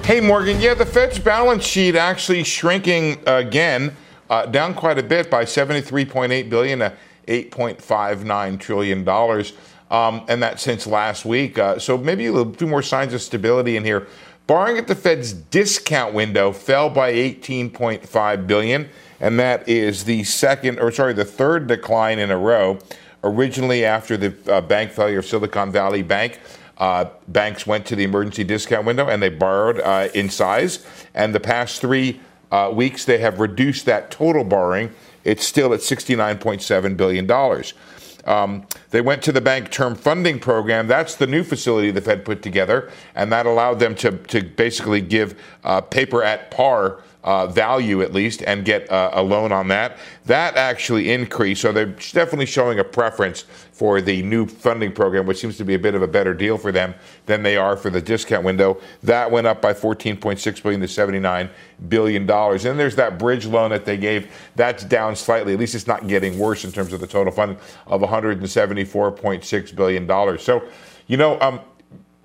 [0.05, 0.59] Hey, Morgan.
[0.59, 3.95] Yeah, the Fed's balance sheet actually shrinking again,
[4.29, 6.93] uh, down quite a bit by 73.8 billion to
[7.27, 9.53] 8.59 trillion dollars,
[9.91, 11.57] um, and that since last week.
[11.57, 14.07] Uh, so maybe a few more signs of stability in here.
[14.45, 18.89] Borrowing at the Fed's discount window fell by 18.5 billion,
[19.21, 22.77] and that is the second, or sorry, the third decline in a row.
[23.23, 26.41] Originally, after the uh, bank failure of Silicon Valley Bank,
[26.77, 30.85] uh, banks went to the emergency discount window and they borrowed uh, in size.
[31.13, 32.19] And the past three
[32.51, 34.91] uh, weeks, they have reduced that total borrowing.
[35.23, 37.29] It's still at $69.7 billion.
[38.25, 40.87] Um, they went to the bank term funding program.
[40.87, 45.01] That's the new facility the Fed put together, and that allowed them to, to basically
[45.01, 49.67] give uh, paper at par uh, value at least and get uh, a loan on
[49.69, 49.97] that.
[50.25, 51.61] That actually increased.
[51.61, 55.73] So they're definitely showing a preference for the new funding program, which seems to be
[55.73, 56.93] a bit of a better deal for them
[57.25, 58.79] than they are for the discount window.
[59.01, 61.49] That went up by 14.6 billion to 79
[61.89, 62.65] billion dollars.
[62.65, 64.31] And there's that bridge loan that they gave.
[64.55, 65.53] That's down slightly.
[65.53, 67.57] At least it's not getting worse in terms of the total funding
[67.87, 70.43] of 174.6 billion dollars.
[70.43, 70.63] So,
[71.07, 71.59] you know, um,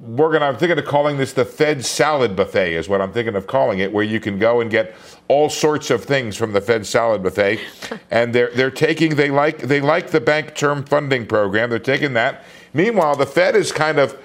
[0.00, 3.48] Morgan, I'm thinking of calling this the Fed salad buffet, is what I'm thinking of
[3.48, 4.94] calling it, where you can go and get
[5.26, 7.60] all sorts of things from the Fed salad buffet.
[8.10, 11.68] and they're they're taking they like they like the bank term funding program.
[11.68, 12.44] They're taking that.
[12.72, 14.16] Meanwhile, the Fed is kind of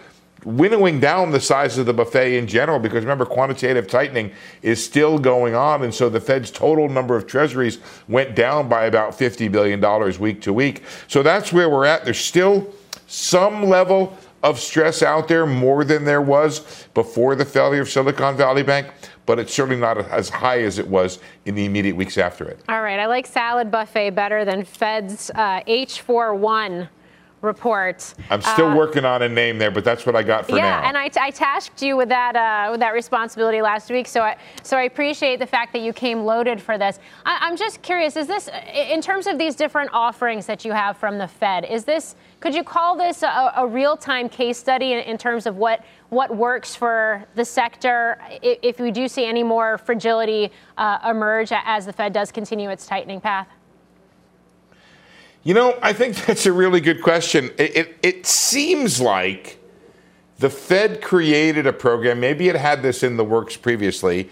[0.45, 4.29] winnowing down the size of the buffet in general because remember quantitative tightening
[4.61, 8.83] is still going on and so the Fed's total number of treasuries went down by
[8.83, 10.83] about 50 billion dollars week to week.
[11.07, 12.03] So that's where we're at.
[12.03, 12.73] There's still
[13.07, 18.35] some level of stress out there, more than there was before the failure of Silicon
[18.35, 18.87] Valley Bank,
[19.25, 22.59] but it's certainly not as high as it was in the immediate weeks after it.
[22.67, 26.89] All right, I like salad buffet better than Fed's uh, H41
[27.41, 28.13] report.
[28.29, 30.61] I'm still uh, working on a name there, but that's what I got for yeah,
[30.61, 30.81] now.
[30.81, 34.21] Yeah, and I, I, tasked you with that uh, with that responsibility last week, so
[34.21, 36.99] I so I appreciate the fact that you came loaded for this.
[37.25, 40.97] I, am just curious: is this in terms of these different offerings that you have
[40.97, 41.65] from the Fed?
[41.65, 45.55] Is this could you call this a, a real-time case study in, in, terms of
[45.55, 51.53] what what works for the sector if, we do see any more fragility uh, emerge
[51.53, 53.47] as the Fed does continue its tightening path?
[55.43, 57.49] You know, I think that's a really good question.
[57.57, 59.57] It, it, it seems like
[60.39, 64.29] The Fed created a program, maybe it had this in the works previously.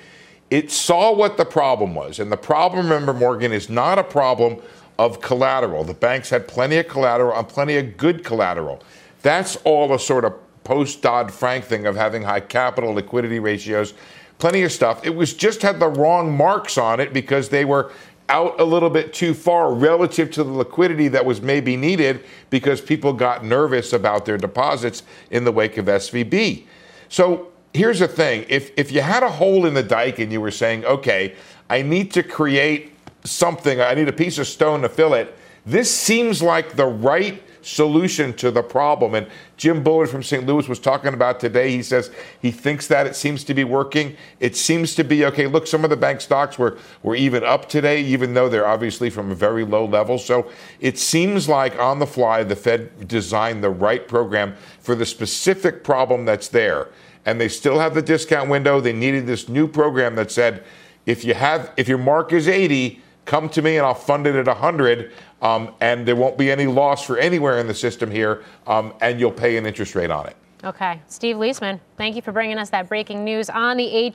[0.50, 2.20] It saw what the problem was.
[2.20, 4.62] And the problem, remember, Morgan, is not a problem
[5.02, 5.84] of collateral.
[5.84, 8.84] The banks had plenty of collateral and plenty of good collateral.
[9.24, 13.96] That's all a sort of post Dodd Frank thing of having high capital liquidity ratios,
[14.38, 15.04] plenty of stuff.
[15.04, 17.92] It was just had the wrong marks on it because they were
[18.30, 22.80] out a little bit too far relative to the liquidity that was maybe needed because
[22.80, 26.68] people got nervous about their deposits in the wake of SVB.
[27.10, 30.42] So here's the thing if, if you had a hole in the dike and you
[30.42, 31.34] were saying, okay,
[31.72, 32.92] I need to create
[33.24, 37.42] something, I need a piece of stone to fill it, this seems like the right
[37.62, 39.16] solution to the problem.
[39.16, 40.46] And Jim Bullard from St.
[40.46, 41.72] Louis was talking about today.
[41.72, 42.12] He says
[42.42, 44.16] he thinks that it seems to be working.
[44.40, 45.48] It seems to be okay.
[45.48, 49.10] Look, some of the bank stocks were, were even up today, even though they're obviously
[49.10, 50.18] from a very low level.
[50.18, 50.50] So
[50.80, 55.84] it seems like on the fly, the Fed designed the right program for the specific
[55.84, 56.90] problem that's there.
[57.26, 58.82] And they still have the discount window.
[58.82, 60.64] They needed this new program that said,
[61.06, 64.36] if you have, if your mark is 80, come to me and I'll fund it
[64.36, 65.12] at 100
[65.42, 69.20] um, and there won't be any loss for anywhere in the system here, um, and
[69.20, 70.36] you'll pay an interest rate on it.
[70.64, 71.02] Okay.
[71.08, 74.14] Steve Liesman, thank you for bringing us that breaking news on the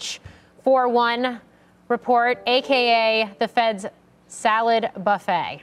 [0.65, 1.41] H41
[1.89, 3.87] report, aka the Fed's
[4.29, 5.63] salad buffet.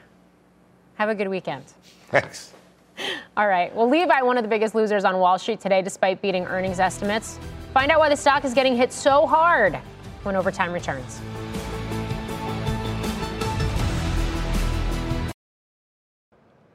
[0.96, 1.64] Have a good weekend.
[2.10, 2.54] Thanks.
[3.38, 3.74] All right.
[3.74, 7.40] Well, Levi, one of the biggest losers on Wall Street today, despite beating earnings estimates.
[7.74, 9.76] Find out why the stock is getting hit so hard
[10.24, 11.20] when overtime returns.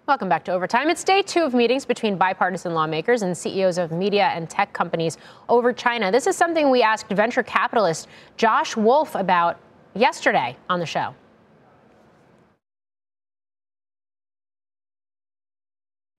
[0.09, 0.89] Welcome back to Overtime.
[0.89, 5.19] It's day two of meetings between bipartisan lawmakers and CEOs of media and tech companies
[5.51, 6.11] over China.
[6.11, 9.59] This is something we asked venture capitalist Josh Wolfe about
[9.93, 11.15] yesterday on the show.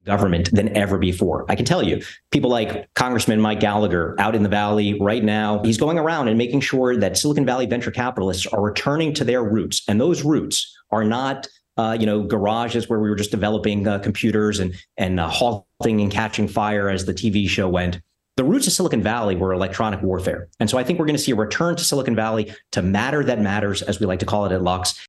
[0.05, 1.45] government than ever before.
[1.49, 5.61] I can tell you, people like Congressman Mike Gallagher out in the Valley right now,
[5.63, 9.43] he's going around and making sure that Silicon Valley venture capitalists are returning to their
[9.43, 9.83] roots.
[9.87, 11.47] And those roots are not
[11.79, 16.01] uh, you know, garages where we were just developing uh, computers and and uh, halting
[16.01, 18.01] and catching fire as the TV show went.
[18.35, 21.21] The roots of Silicon Valley were electronic warfare, and so I think we're going to
[21.21, 24.45] see a return to Silicon Valley to matter that matters, as we like to call
[24.45, 25.07] it at Lux,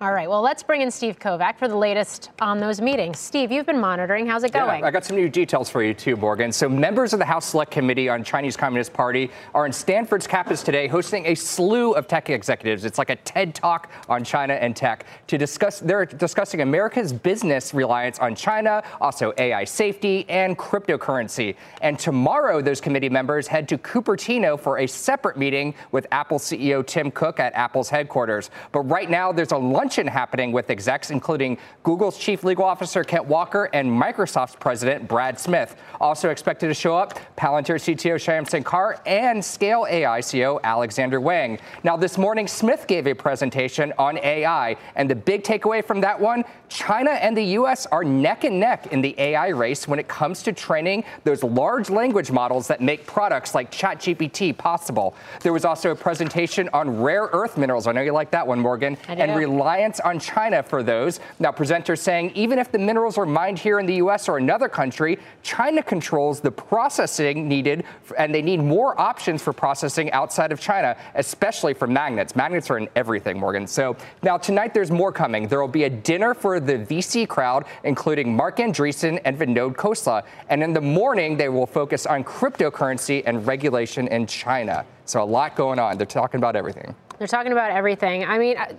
[0.00, 0.28] all right.
[0.28, 3.18] Well, let's bring in Steve Kovach for the latest on those meetings.
[3.18, 4.26] Steve, you've been monitoring.
[4.26, 4.80] How's it going?
[4.80, 6.50] Yeah, I got some new details for you too, Morgan.
[6.50, 10.64] So, members of the House Select Committee on Chinese Communist Party are in Stanford's campus
[10.64, 12.84] today, hosting a slew of tech executives.
[12.84, 15.78] It's like a TED Talk on China and tech to discuss.
[15.78, 21.54] They're discussing America's business reliance on China, also AI safety and cryptocurrency.
[21.82, 26.84] And tomorrow, those committee members head to Cupertino for a separate meeting with Apple CEO
[26.84, 28.50] Tim Cook at Apple's headquarters.
[28.72, 33.04] But right now, there's a lunch luncheon happening with execs, including Google's chief legal officer,
[33.04, 35.76] Kent Walker, and Microsoft's president, Brad Smith.
[36.00, 41.60] Also expected to show up, Palantir CTO Shyam Sankar and Scale AI CEO Alexander Wang.
[41.84, 46.18] Now, this morning, Smith gave a presentation on AI, and the big takeaway from that
[46.18, 46.42] one
[46.74, 47.86] China and the U.S.
[47.86, 51.88] are neck and neck in the AI race when it comes to training those large
[51.88, 55.14] language models that make products like ChatGPT possible.
[55.42, 57.86] There was also a presentation on rare earth minerals.
[57.86, 58.96] I know you like that one, Morgan.
[59.06, 59.36] And
[59.74, 61.18] reliance on China for those.
[61.40, 64.28] Now, presenters saying even if the minerals are mined here in the U.S.
[64.28, 67.84] or another country, China controls the processing needed,
[68.16, 72.36] and they need more options for processing outside of China, especially for magnets.
[72.36, 73.66] Magnets are in everything, Morgan.
[73.66, 75.48] So now tonight there's more coming.
[75.48, 80.22] There will be a dinner for the VC crowd, including Marc Andreessen and Vinod Khosla.
[80.50, 84.84] And in the morning, they will focus on cryptocurrency and regulation in China.
[85.04, 85.96] So a lot going on.
[85.98, 86.94] They're talking about everything.
[87.18, 88.24] They're talking about everything.
[88.24, 88.72] I mean, uh,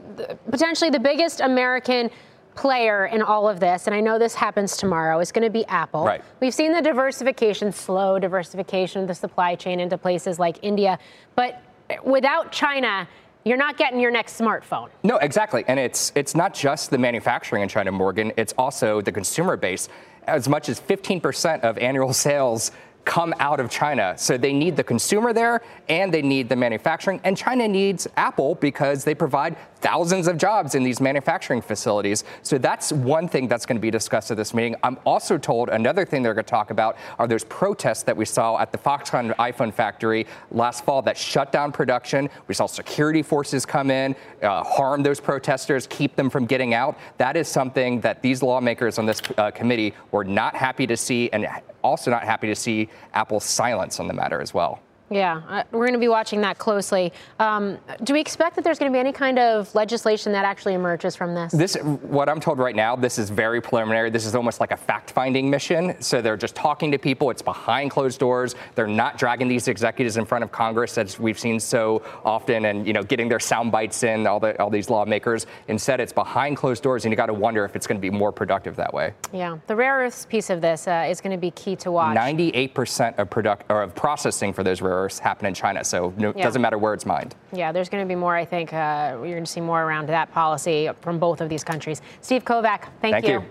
[0.49, 2.09] potentially the biggest American
[2.55, 5.65] player in all of this, and I know this happens tomorrow, is going to be
[5.65, 6.05] Apple.
[6.05, 6.23] Right.
[6.39, 10.97] We've seen the diversification, slow diversification of the supply chain into places like India,
[11.35, 11.61] but
[12.03, 13.07] without China,
[13.43, 14.89] you're not getting your next smartphone.
[15.03, 15.63] No, exactly.
[15.67, 18.31] And it's it's not just the manufacturing in China, Morgan.
[18.37, 19.87] It's also the consumer base.
[20.23, 22.71] As much as 15% of annual sales
[23.05, 24.15] come out of China.
[24.17, 27.21] So they need the consumer there and they need the manufacturing.
[27.23, 32.23] And China needs Apple because they provide thousands of jobs in these manufacturing facilities.
[32.41, 34.75] So that's one thing that's going to be discussed at this meeting.
[34.81, 38.25] I'm also told another thing they're going to talk about are those protests that we
[38.25, 42.29] saw at the Foxconn iPhone factory last fall that shut down production.
[42.47, 46.97] We saw security forces come in, uh, harm those protesters, keep them from getting out.
[47.17, 51.29] That is something that these lawmakers on this uh, committee were not happy to see
[51.31, 51.47] and
[51.83, 54.81] also not happy to see Apple's silence on the matter as well.
[55.09, 57.13] Yeah, uh, we're going to be watching that closely.
[57.39, 60.73] Um, do we expect that there's going to be any kind of legislation that actually
[60.73, 61.51] emerges from this?
[61.51, 64.09] This, what I'm told right now, this is very preliminary.
[64.09, 66.01] This is almost like a fact-finding mission.
[66.01, 67.29] So they're just talking to people.
[67.29, 68.55] It's behind closed doors.
[68.73, 72.87] They're not dragging these executives in front of Congress as we've seen so often, and
[72.87, 74.25] you know, getting their sound bites in.
[74.25, 75.45] All the all these lawmakers.
[75.67, 78.09] Instead, it's behind closed doors, and you got to wonder if it's going to be
[78.09, 79.13] more productive that way.
[79.31, 82.17] Yeah, the rare earths piece of this uh, is going to be key to watch.
[82.17, 86.37] 98% of product or of processing for those rare earths happen in China, so it
[86.37, 86.43] yeah.
[86.43, 87.35] doesn't matter where it's mined.
[87.53, 88.35] Yeah, there's going to be more.
[88.35, 91.63] I think uh, you're going to see more around that policy from both of these
[91.63, 92.01] countries.
[92.21, 93.41] Steve Kovach, thank, thank you.
[93.41, 93.45] you.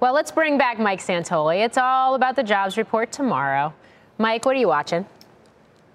[0.00, 1.64] Well, let's bring back Mike Santoli.
[1.64, 3.72] It's all about the jobs report tomorrow.
[4.18, 5.06] Mike, what are you watching?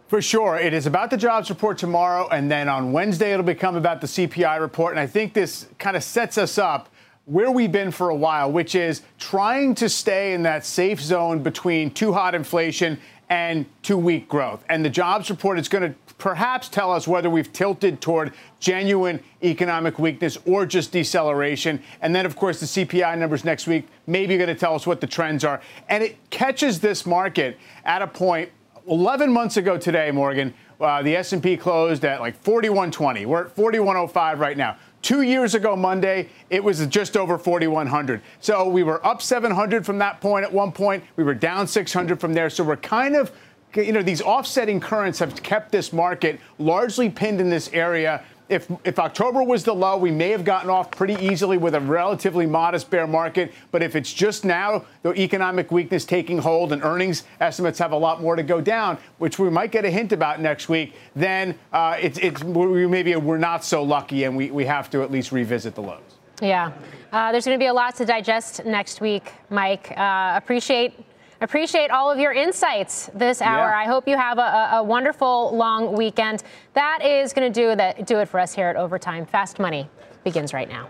[0.08, 0.58] For sure.
[0.58, 4.08] It is about the jobs report tomorrow, and then on Wednesday, it'll become about the
[4.08, 4.94] CPI report.
[4.94, 6.90] And I think this kind of sets us up
[7.26, 11.44] where we've been for a while, which is trying to stay in that safe zone
[11.44, 12.98] between too hot inflation
[13.30, 14.64] and too weak growth.
[14.70, 19.22] And the jobs report is going to perhaps tell us whether we've tilted toward genuine
[19.44, 21.82] economic weakness or just deceleration.
[22.02, 25.02] And then, of course, the CPI numbers next week maybe going to tell us what
[25.02, 25.62] the trends are.
[25.90, 28.50] And it catches this market at a point
[28.88, 33.26] 11 months ago today, Morgan, uh, the S&P closed at like 4120.
[33.26, 34.78] We're at 4105 right now.
[35.02, 38.22] Two years ago, Monday, it was just over 4,100.
[38.40, 41.04] So we were up 700 from that point at one point.
[41.16, 42.50] We were down 600 from there.
[42.50, 43.32] So we're kind of,
[43.76, 48.70] you know, these offsetting currents have kept this market largely pinned in this area if
[48.84, 52.46] if October was the low, we may have gotten off pretty easily with a relatively
[52.46, 53.54] modest bear market.
[53.72, 57.98] But if it's just now the economic weakness taking hold and earnings estimates have a
[57.98, 61.58] lot more to go down, which we might get a hint about next week, then
[61.74, 65.32] uh, it's it's maybe we're not so lucky and we, we have to at least
[65.32, 66.02] revisit the lows.
[66.42, 66.72] Yeah,
[67.12, 69.92] uh, there's going to be a lot to digest next week, Mike.
[69.98, 70.94] Uh, appreciate
[71.40, 73.70] Appreciate all of your insights this hour.
[73.70, 73.78] Yeah.
[73.78, 76.44] I hope you have a, a, wonderful long weekend.
[76.74, 78.08] That is going to do that.
[78.08, 79.26] Do it for us here at Overtime.
[79.26, 79.90] Fast Money
[80.24, 80.90] begins right now.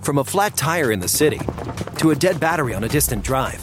[0.00, 1.40] From a flat tire in the city
[1.98, 3.62] to a dead battery on a distant drive,